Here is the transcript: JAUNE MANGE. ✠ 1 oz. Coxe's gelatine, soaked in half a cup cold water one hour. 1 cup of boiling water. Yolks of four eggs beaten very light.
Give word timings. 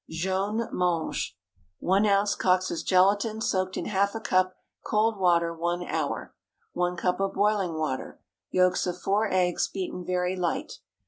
JAUNE 0.09 0.67
MANGE. 0.73 1.35
✠ 1.35 1.35
1 1.77 2.07
oz. 2.07 2.33
Coxe's 2.35 2.81
gelatine, 2.81 3.39
soaked 3.39 3.77
in 3.77 3.85
half 3.85 4.15
a 4.15 4.19
cup 4.19 4.55
cold 4.83 5.19
water 5.19 5.53
one 5.53 5.83
hour. 5.85 6.33
1 6.73 6.97
cup 6.97 7.19
of 7.19 7.33
boiling 7.33 7.75
water. 7.75 8.19
Yolks 8.49 8.87
of 8.87 8.97
four 8.99 9.27
eggs 9.31 9.67
beaten 9.67 10.03
very 10.03 10.35
light. 10.35 10.79